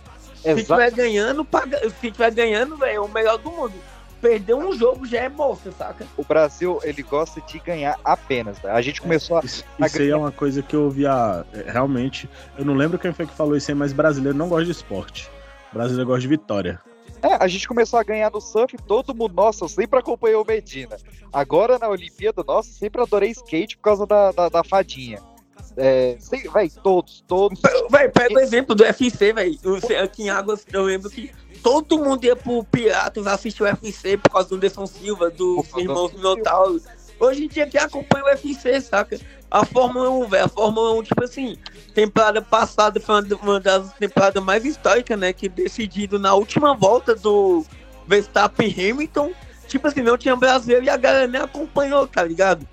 [0.43, 3.73] Se tiver ganhando, paga, se tiver ganhando, velho, é o melhor do mundo.
[4.21, 6.05] Perder um jogo já é bolsa, saca?
[6.15, 8.59] O Brasil, ele gosta de ganhar apenas.
[8.61, 8.71] né?
[8.71, 9.41] A gente começou a.
[9.43, 12.29] Isso, isso aí é uma coisa que eu ouvi a, é, realmente.
[12.57, 15.29] Eu não lembro quem foi que falou isso aí, mas brasileiro não gosta de esporte.
[15.73, 16.79] Brasileiro gosta de vitória.
[17.21, 20.45] É, a gente começou a ganhar no surf, todo mundo, nossa, eu sempre acompanhei o
[20.45, 20.97] Medina.
[21.31, 25.21] Agora na Olimpíada, nossa, sempre adorei skate por causa da, da, da fadinha.
[25.77, 27.59] É, sei, véi, todos, todos.
[27.89, 29.59] Véi, pega o exemplo do UFC, velho.
[30.01, 34.31] Aqui em Águas, eu lembro que todo mundo ia pro Piratas assistir o UFC por
[34.31, 36.81] causa do Anderson Silva, do Minotauro.
[37.19, 39.17] Hoje em dia quem acompanha o UFC, saca?
[39.49, 40.45] A Fórmula 1, velho.
[40.45, 41.57] A Fórmula 1, tipo assim,
[41.93, 45.31] temporada passada foi uma- das temporadas mais históricas, né?
[45.31, 47.63] Que decidido na última volta do
[48.07, 49.31] Verstappen Hamilton.
[49.67, 52.67] Tipo assim, não tinha brasileiro e a galera nem acompanhou, tá ligado?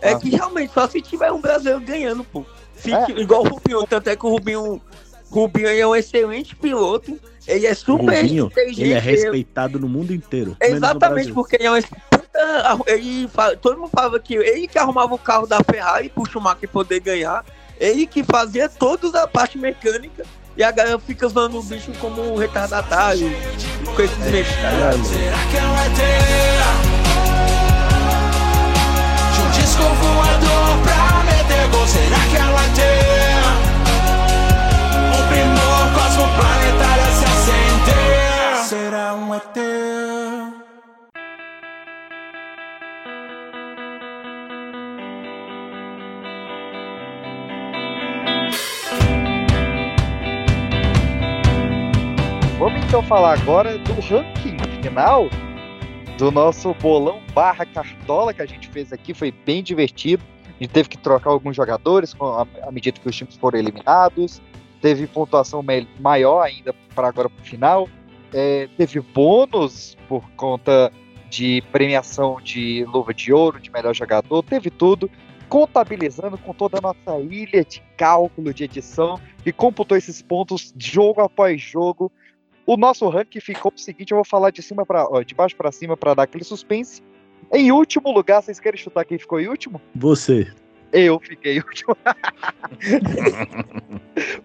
[0.00, 0.18] É Ah.
[0.18, 2.44] que realmente só se tiver um brasileiro ganhando, pô.
[2.74, 3.06] Se É.
[3.16, 4.80] Igual o Rubinho, tanto é que o Rubinho,
[5.30, 7.18] Rubinho é um excelente piloto.
[7.46, 8.82] Ele é super Rubinho, inteligente.
[8.82, 10.56] ele é respeitado no mundo inteiro.
[10.60, 10.98] Exatamente,
[11.32, 11.34] Brasil.
[11.34, 12.11] porque ele é puta.
[12.86, 16.68] Ele, fa- todo mundo falava que ele que arrumava o carro da Ferrari pro Schumacher
[16.68, 17.44] poder ganhar.
[17.80, 20.24] Ele que fazia toda a parte mecânica.
[20.56, 23.30] E a galera fica usando o bicho como retardatário.
[23.96, 24.54] Com esses mexos.
[24.54, 25.98] Será que é um ET?
[29.34, 32.80] De um disco voador pra meter gol Será que é um ET?
[35.08, 40.11] Um primor cosmoplanetário se acender Será um ET?
[52.92, 55.26] Então falar agora do ranking final
[56.18, 59.14] do nosso bolão barra cartola que a gente fez aqui.
[59.14, 60.22] Foi bem divertido.
[60.44, 64.42] A gente teve que trocar alguns jogadores à medida que os times foram eliminados.
[64.82, 65.64] Teve pontuação
[65.98, 67.88] maior ainda para agora para o final.
[68.30, 70.92] É, teve bônus por conta
[71.30, 74.42] de premiação de luva de ouro, de melhor jogador.
[74.42, 75.10] Teve tudo.
[75.48, 81.22] Contabilizando com toda a nossa ilha de cálculo de edição e computou esses pontos jogo
[81.22, 82.12] após jogo.
[82.66, 85.72] O nosso ranking ficou o seguinte, eu vou falar de cima para de baixo para
[85.72, 87.02] cima para dar aquele suspense.
[87.52, 89.80] Em último lugar, vocês querem chutar quem ficou em último?
[89.94, 90.50] Você.
[90.92, 91.96] Eu fiquei em último.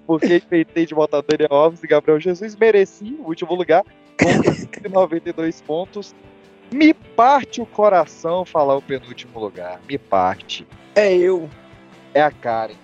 [0.06, 3.84] Porque inventei de botar Daniel Alves e Gabriel Jesus, mereci o último lugar
[4.20, 6.16] com 92 pontos.
[6.72, 9.80] Me parte o coração falar o penúltimo lugar.
[9.88, 10.68] Me parte.
[10.96, 11.50] É eu.
[12.14, 12.76] É a Karen.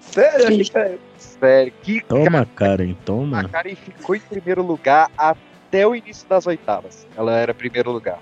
[0.00, 0.64] Sério?
[0.64, 3.48] Que era- Sério, que Toma, Karen, A toma.
[3.48, 7.06] Karen ficou em primeiro lugar até o início das oitavas.
[7.16, 8.18] Ela era primeiro lugar.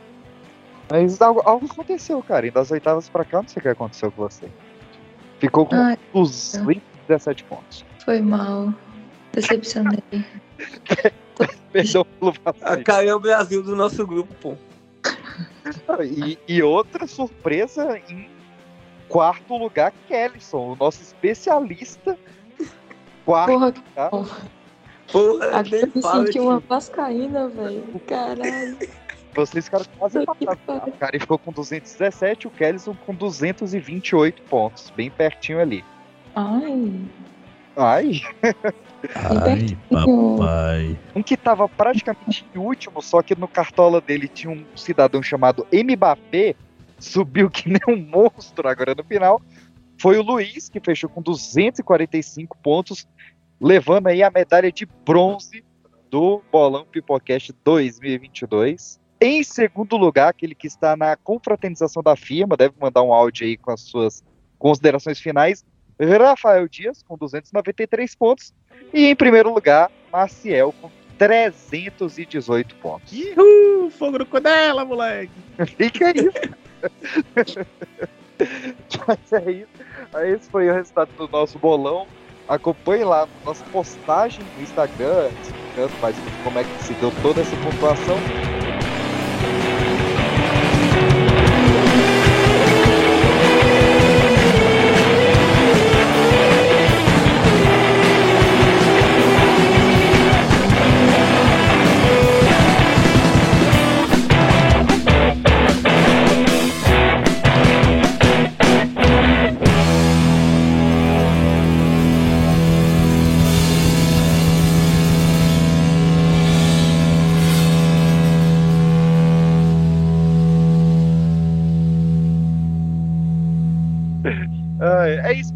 [0.90, 2.50] Mas algo, algo aconteceu, Karen.
[2.50, 4.46] Das oitavas pra cá, não sei o que aconteceu com você.
[5.38, 7.84] Ficou com Ai, 217 pontos.
[8.04, 8.72] foi mal.
[9.32, 10.02] Decepcionei.
[11.72, 12.84] Perdão pelo A vacilo.
[12.84, 14.54] cara é o Brasil do nosso grupo, pô.
[16.04, 18.28] E, e outra surpresa em
[19.08, 22.18] quarto lugar, Kellison, o nosso especialista.
[23.24, 24.10] Quarto Porra, que lugar.
[24.10, 24.36] porra.
[25.10, 27.84] Porra, Agora eu senti uma vascaína, velho.
[28.06, 28.78] Caralho.
[29.34, 30.58] Vocês ficaram quase empatados.
[30.66, 30.82] pariu.
[30.94, 34.90] O Karen ficou com 217, o Kellison com 228 pontos.
[34.94, 35.82] Bem pertinho ali.
[36.34, 37.08] Ai.
[37.74, 38.20] Ai,
[39.14, 40.98] Ai, papai.
[41.16, 45.66] um que tava praticamente em último, só que no cartola dele tinha um cidadão chamado
[45.72, 46.54] Mbappé,
[46.98, 49.40] subiu que nem um monstro agora no final.
[50.02, 53.06] Foi o Luiz, que fechou com 245 pontos,
[53.60, 55.64] levando aí a medalha de bronze
[56.10, 58.98] do Bolão Pipocast 2022.
[59.20, 63.56] Em segundo lugar, aquele que está na confraternização da firma, deve mandar um áudio aí
[63.56, 64.24] com as suas
[64.58, 65.64] considerações finais.
[66.00, 68.52] Rafael Dias, com 293 pontos.
[68.92, 73.12] E em primeiro lugar, Maciel, com 318 pontos.
[73.12, 75.30] Uhul, fogo no cu dela, moleque.
[75.76, 78.08] Fica isso.
[79.06, 79.68] Mas é isso.
[80.24, 82.06] Esse foi o resultado do nosso bolão.
[82.48, 87.56] Acompanhe lá nossa postagem no Instagram, explicando mais como é que se deu toda essa
[87.56, 88.16] pontuação.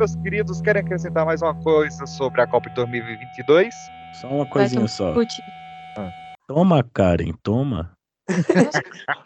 [0.07, 0.61] Meus queridos.
[0.61, 3.75] Querem acrescentar mais uma coisa sobre a Copa de 2022?
[4.21, 5.13] Só uma coisinha só.
[6.47, 7.97] Toma, Karen, toma.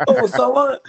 [0.09, 0.81] Ô, só uma.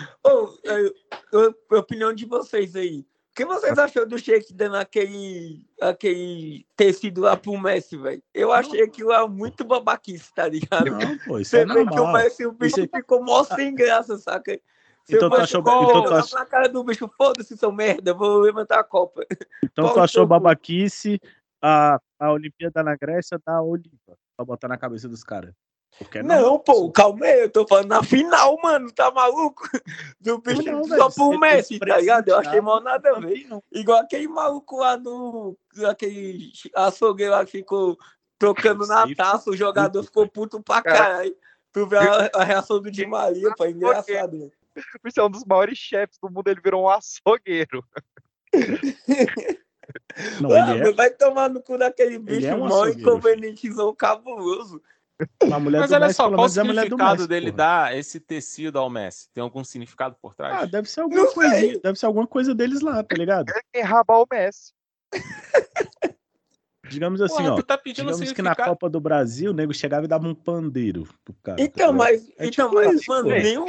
[0.66, 3.00] É, é, a opinião de vocês aí.
[3.00, 8.22] O que vocês achou do Sheik dando aquele, aquele tecido lá pro Messi, velho?
[8.34, 10.92] Eu achei aquilo lá muito babaquice, tá ligado?
[10.92, 12.14] Não, pô, isso Você é vê que o normal.
[12.14, 14.60] Messi, o bicho Isso ficou mó sem graça, saca?
[15.12, 18.80] Se Então tu achou- gol, então tu cara do bicho, foda-se, seu merda, vou levantar
[18.80, 19.26] a Copa.
[19.64, 21.20] Então tu Qual achou o seu- babaquice
[21.62, 25.54] a, a Olimpíada na Grécia da Oliva, pra botar na cabeça dos caras.
[25.98, 29.64] Porque Não, pô, calma aí, eu tô falando na final, mano, tá maluco?
[30.22, 32.30] Do bicho Não, só velho, pro Messi, tá ligado?
[32.30, 33.46] Eu achei mal nada a ver.
[33.74, 35.58] Igual aquele maluco lá no.
[35.90, 37.98] Aquele açougueiro lá que ficou
[38.40, 40.98] trocando na taça, o jogador ficou puto pra Cara.
[40.98, 41.36] caralho.
[41.74, 44.50] Tu vê a, a reação do Di Maria, pô, é engraçado.
[44.76, 44.84] né?
[45.06, 47.84] Isso é um dos maiores chefes do mundo, ele virou um açougueiro.
[50.40, 54.82] Não, é Vai tomar no cu daquele bicho, é um mó açougueiro, inconvenientezão cabuloso.
[55.48, 57.28] Mas olha Messi, só, pelo qual o é significado Messi.
[57.28, 57.58] dele porra.
[57.58, 59.30] dar esse tecido ao Messi?
[59.32, 60.64] Tem algum significado por trás?
[60.64, 63.52] Ah, deve ser alguma Não coisinha, deve ser alguma coisa deles lá, tá ligado?
[63.74, 64.74] É rabar o Messi.
[66.90, 67.62] Digamos assim, Porra, ó.
[67.62, 68.56] tá Digamos que na.
[68.56, 71.58] Copa do Brasil, o nego chegava e dava um pandeiro pro cara.
[71.58, 71.98] tá Então, ligado?
[71.98, 73.22] mas, É então, tipo mas, pô.
[73.22, 73.66] nenhum.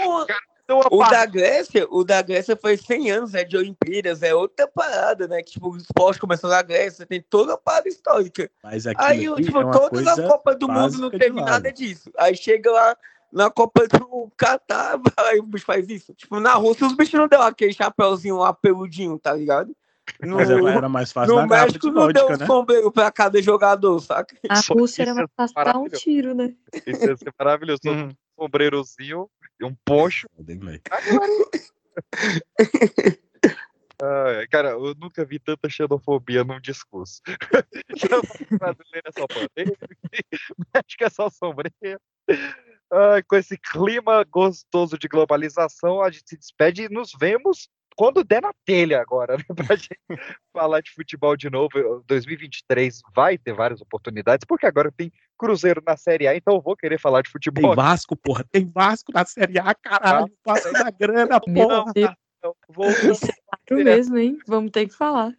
[0.81, 4.67] Então, O da Grécia, o da Grécia foi 100 anos, é de Olimpíadas, é outra
[4.67, 5.43] parada, né?
[5.43, 8.51] Que, tipo, o esporte começou na Grécia, tem toda a parada histórica.
[8.63, 12.11] Mas Aí, aquilo ali tipo, é todas as Copas do Mundo não teve nada disso.
[12.19, 12.97] Aí chega lá
[13.33, 16.13] na Copa do Catar, aí o bicho faz isso.
[16.15, 19.75] Tipo, na Rússia os bichos não deu aquele chapéuzinho lá peludinho, tá ligado?
[20.21, 22.47] No, Mas era mais fácil no México não deu um né?
[22.47, 24.37] sombreiro pra cada jogador, saca?
[24.49, 26.53] A Rússia era mais é fácil dar um tiro, né?
[26.87, 27.81] Isso ia ser maravilhoso.
[27.83, 29.29] Todo mundo com um sombreirozinho
[29.61, 29.75] e um
[30.59, 30.83] velho?
[34.03, 37.23] Ai, cara, eu nunca vi tanta xenofobia num discurso.
[38.59, 39.27] Brasileira é só
[40.75, 42.01] México é só sombreiro.
[43.29, 48.43] Com esse clima gostoso de globalização, a gente se despede e nos vemos quando der
[48.43, 49.45] na telha agora, né?
[49.55, 49.97] Pra gente
[50.53, 52.03] falar de futebol de novo.
[52.07, 56.77] 2023 vai ter várias oportunidades, porque agora tem Cruzeiro na Série A, então eu vou
[56.77, 57.75] querer falar de Tem futebol.
[57.75, 58.45] Vasco, porra.
[58.51, 60.33] Tem Vasco na Série A, caralho.
[60.45, 61.93] Vasco da grana, porra.
[61.93, 63.35] Deus, Então, vou- isso é
[63.67, 64.39] claro mesmo, hein?
[64.47, 65.33] Vamos ter que falar.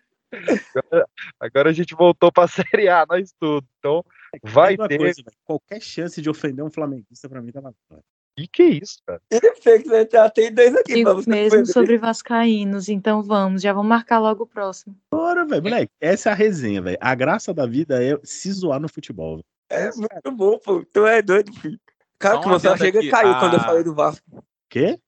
[1.39, 3.65] Agora a gente voltou pra Série A, nós tudo.
[3.79, 4.03] Então,
[4.43, 4.97] vai Tem ter.
[4.97, 5.21] coisa.
[5.45, 8.01] Qualquer chance de ofender um flamenguista pra mim tá na hora.
[8.37, 9.21] E que isso, cara?
[9.61, 13.71] Que você já tem dois aqui Digo pra você mesmo sobre vascaínos, então vamos, já
[13.71, 14.95] vamos marcar logo o próximo.
[15.11, 15.61] Bora, velho.
[15.63, 16.97] Moleque, essa é a resenha, velho.
[16.99, 19.35] A graça da vida é se zoar no futebol.
[19.37, 19.45] velho.
[19.69, 20.83] É muito bom, pô.
[20.85, 21.79] Tu é doido, filho.
[22.19, 24.43] Cara, que adendo chega aqui, caiu a- quando eu falei do Vasco.
[24.69, 24.99] Quê?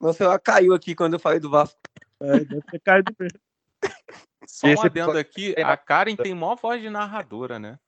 [0.00, 1.78] Meu celular caiu aqui quando eu falei do Vasco.
[2.20, 3.38] É, deve ter caído mesmo.
[4.46, 7.78] Só um adendo aqui, tem a Karen tem mó voz de narradora, né?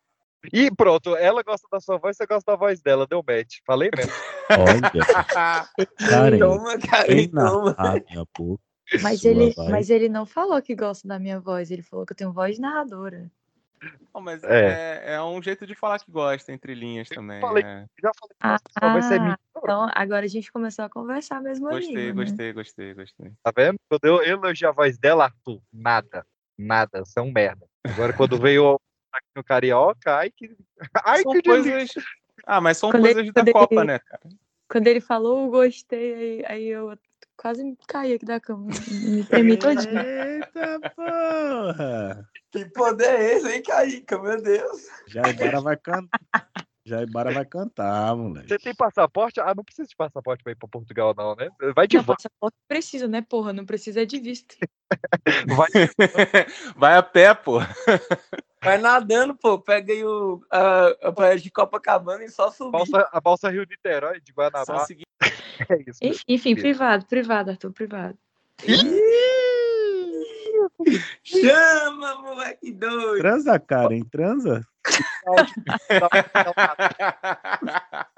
[0.52, 3.58] E pronto, ela gosta da sua voz, você gosta da voz dela, deu match.
[3.66, 4.12] Falei mesmo.
[4.50, 5.66] Olha,
[5.98, 6.76] Karen, Toma,
[7.06, 7.76] vem toma.
[8.10, 8.62] minha boca.
[9.02, 9.68] Mas ele, vai.
[9.70, 12.58] mas ele não falou que gosta da minha voz, ele falou que eu tenho voz
[12.58, 13.30] narradora.
[14.14, 15.02] Não, mas É.
[15.06, 15.14] é.
[15.14, 17.40] É, um jeito de falar que gosta, entre linhas também.
[17.40, 17.64] falei.
[17.64, 17.86] é.
[18.00, 19.38] Já falei Ah, voz é minha.
[19.56, 21.86] então agora a gente começou a conversar mesmo ali.
[21.86, 22.12] Gostei, né?
[22.12, 23.32] gostei, gostei, gostei.
[23.42, 23.76] Tá vendo?
[23.88, 26.24] Quando eu elogio a voz dela, Arthur, nada.
[26.56, 27.66] Nada, você é um merda.
[27.84, 28.80] Agora quando veio o
[29.36, 30.56] no carioca, ai que.
[31.04, 32.02] Ai São que delícia.
[32.46, 34.22] Ah, mas são Quando ele- coisas da quando ele- Copa, né, cara?
[34.68, 36.98] Quando ele falou, eu gostei, aí, aí eu
[37.36, 38.66] quase caí aqui da cama.
[38.90, 39.98] Me tremi todinho.
[40.00, 42.28] Eita porra!
[42.50, 44.18] Que poder é esse, hein, Caica?
[44.18, 44.86] Meu Deus.
[45.08, 46.20] Jaibara vai cantar.
[46.86, 48.48] Jaibara vai cantar, moleque.
[48.48, 49.40] Você tem passaporte?
[49.40, 51.48] Ah, não precisa de passaporte pra ir pra Portugal, não, né?
[51.74, 52.22] Vai de Não, volta.
[52.22, 53.52] passaporte precisa, né, porra?
[53.54, 54.54] Não precisa é de visto.
[55.56, 55.68] Vai
[56.76, 57.58] Vai a pé, pô.
[58.64, 59.58] Vai nadando, pô.
[59.58, 62.72] Pega aí o, a, a praia de Copacabana e só subir.
[62.72, 64.86] balsa, a balsa Rio Niterói, de Só Guanabara.
[64.86, 65.04] seguir.
[65.66, 65.98] É isso.
[66.02, 68.18] Enfim, enfim, privado, privado, Arthur, privado.
[71.22, 73.22] Chama, moleque doido.
[73.22, 74.60] Transa, Karen, transa?